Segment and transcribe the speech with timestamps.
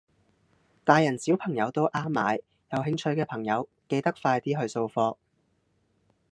[0.83, 2.39] 大人小朋友都啱買，
[2.71, 5.17] 有興趣嘅朋友記得快啲去掃貨